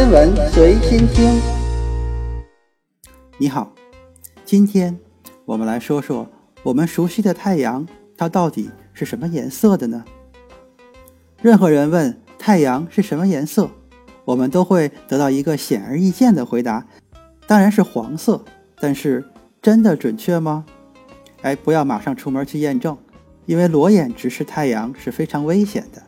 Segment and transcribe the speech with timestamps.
[0.00, 1.38] 天文随心听。
[3.36, 3.70] 你好，
[4.46, 4.98] 今天
[5.44, 6.26] 我们来说说
[6.62, 10.02] 我们熟悉的太阳，它到底是什么颜色的呢？
[11.42, 13.68] 任何人问太阳是什么颜色，
[14.24, 16.86] 我们都会得到一个显而易见的回答，
[17.46, 18.42] 当然是黄色。
[18.80, 19.22] 但是
[19.60, 20.64] 真的准确吗？
[21.42, 22.96] 哎，不要马上出门去验证，
[23.44, 26.02] 因为裸眼直视太阳是非常危险的。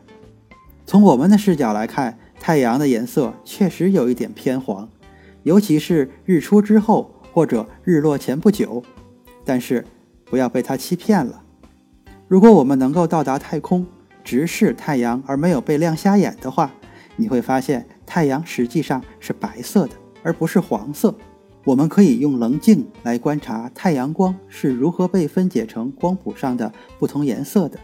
[0.87, 4.89] 从我们的视角来看，太阳的颜色确实有一点偏黄，
[5.43, 8.83] 尤其是日出之后或者日落前不久。
[9.45, 9.85] 但是
[10.25, 11.41] 不要被它欺骗了。
[12.27, 13.87] 如果我们能够到达太空，
[14.25, 16.69] 直视太阳而没有被亮瞎眼的话，
[17.15, 21.15] 你会发现太阳实际上是白色的，而不是黄色。
[21.63, 27.79] 我们可以用棱镜来观察太阳光是如何被分解成光谱上的不同颜色的。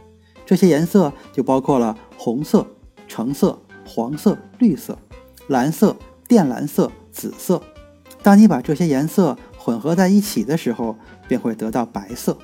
[0.45, 2.67] 这些颜色就包括了红色。
[3.08, 4.95] 橙色、黄色、绿色、
[5.48, 5.95] 蓝色、
[6.27, 7.59] 靛蓝色、紫色。
[8.22, 10.95] 当你把这些颜色混合在一起的时候，
[11.27, 12.38] 便会得到白色。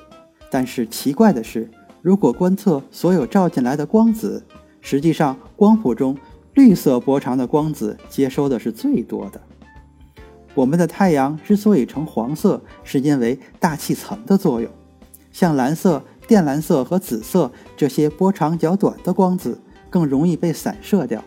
[0.50, 1.70] 但是奇怪的是，
[2.02, 4.44] 如果观测所有照进来的光子，
[4.80, 6.18] 实际上光谱中
[6.54, 9.40] 绿色波长的光子接收的是最多的。
[10.54, 14.68] 我们的太阳之所以呈黄色，是因为大气层的作用。
[15.30, 19.60] 像蓝色、靛蓝色和紫色这些波长较短的光子。
[19.88, 21.22] 更容易被散射掉，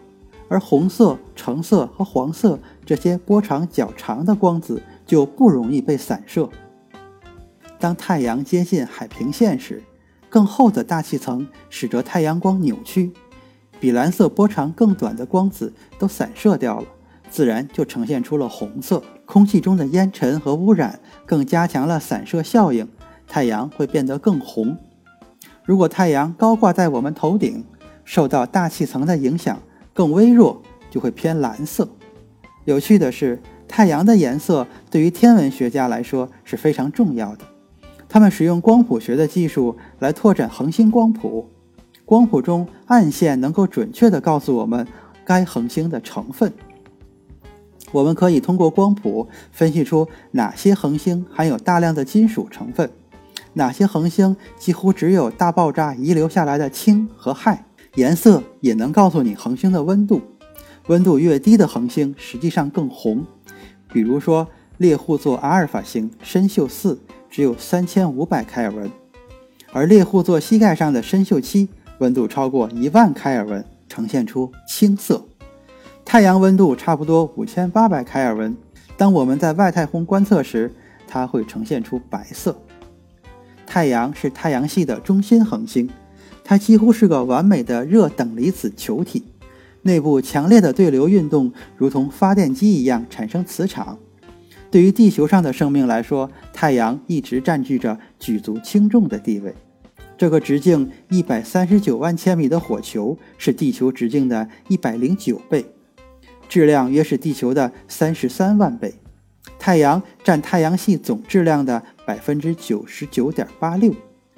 [0.50, 6.50] 而红色、橙色和黄色这些波长较长的光子就不容易被散射。
[7.80, 9.82] 当太阳接近海平线时，
[10.30, 13.14] 更厚的大气层使得太阳光扭曲，
[13.80, 16.88] 比蓝色波长更短的光子都散射掉了，
[17.30, 19.02] 自然就呈现出了红色。
[19.26, 22.90] 空气中的烟尘和污染更加强了散射效应，
[23.28, 24.76] 太阳会变得更红。
[25.64, 27.64] 如果太阳高挂在我们头顶，
[28.04, 29.60] 受到大气层的影响
[30.00, 31.86] 更微弱，就会偏蓝色。
[32.64, 37.44] 有趣的是，太阳的颜色对于天文学家来说是非常重要的。
[38.08, 41.50] 他们使用光谱学的技术来拓展恒星光谱。
[42.06, 44.88] 光谱中暗线能够准确地告诉我们
[45.26, 46.54] 该恒星的成分。
[47.92, 52.90] 我们可以通过光谱分析出哪些恒星含有大量的金属成分，
[53.52, 57.66] 哪些恒星几乎只有大爆炸遗留下来的氢和氦。
[57.96, 60.22] 颜色也能告诉你恒星的温度，
[60.88, 63.26] 温度越低的恒星实际上更红。
[63.92, 67.00] 比如说猎户座阿尔法星参宿四
[67.30, 68.90] 只有三千五百开尔文，
[69.74, 71.68] 而猎户座膝盖上的参宿七
[71.98, 75.26] 温度超过一万开尔文，呈现出青色。
[76.06, 78.56] 太阳温度差不多五千八百开尔文，
[78.96, 80.72] 当我们在外太空观测时，
[81.08, 82.60] 它会呈现出白色。
[83.66, 85.90] 太阳是太阳系的中心恒星。
[86.50, 89.24] 它几乎是个完美的热等离子球体，
[89.84, 94.00] 内部强烈的对流运动如同发电机一样产生磁场。
[94.72, 99.54] 对于地球上的生命来说，太阳一直占据着举足轻重的地位。
[100.18, 105.64] 这个直径一百三十九万千米的火球是地球直径的一百零九倍，
[106.50, 108.96] 质量约是地球的三十三万倍。
[109.60, 113.94] 太阳占太阳系总质量的百分之九十九点八六，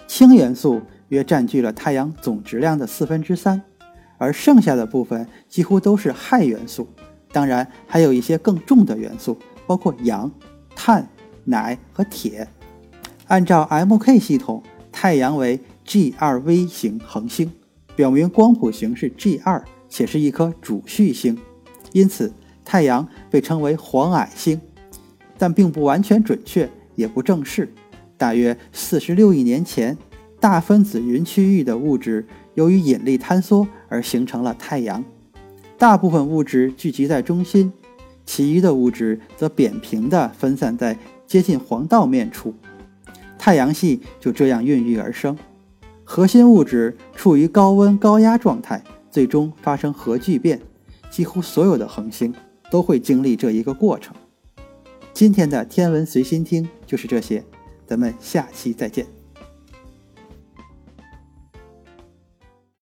[0.06, 0.82] 氢元素。
[1.12, 3.62] 约占据了太阳总质量的四分之三，
[4.18, 6.88] 而剩下的部分几乎都是氦元素，
[7.34, 10.32] 当然还有一些更重的元素，包括氧、
[10.74, 11.06] 碳、
[11.44, 12.48] 氖和铁。
[13.28, 17.52] 按照 M.K 系统，太阳为 G2V 型恒星，
[17.94, 21.38] 表明光谱型是 G2，且是一颗主序星，
[21.92, 22.32] 因此
[22.64, 24.62] 太阳被称为黄矮星，
[25.38, 27.74] 但并不完全准确，也不正式。
[28.16, 29.98] 大约四十六亿年前。
[30.42, 32.26] 大分子云区域的物质
[32.56, 35.06] 由于引力坍缩而形成了太阳，
[35.78, 37.72] 大部分物质聚集在中心，
[38.26, 40.98] 其余的物质则扁平地分散在
[41.28, 42.56] 接近黄道面处，
[43.38, 45.38] 太阳系就这样孕育而生。
[46.04, 50.60] 核心物质处于高温高压状态，最终发生核聚变。
[51.12, 52.34] 几乎所有的恒星
[52.72, 54.16] 都会经历这一个过程。
[55.14, 57.44] 今天的天文随心听就是这些，
[57.86, 59.21] 咱们下期再见。